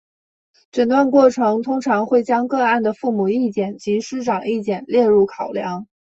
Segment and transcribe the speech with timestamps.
[0.71, 5.85] 诊断过程通常会将个案的父母意见及师长意见列入考量。